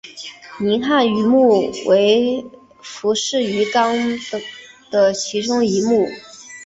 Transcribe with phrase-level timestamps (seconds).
[0.61, 2.43] 银汉鱼目为
[2.81, 3.95] 辐鳍鱼纲
[4.89, 6.09] 的其中一目。